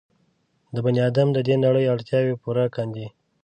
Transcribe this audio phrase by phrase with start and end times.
[0.73, 3.07] د بني ادم د دې نړۍ اړتیاوې پوره کاندي.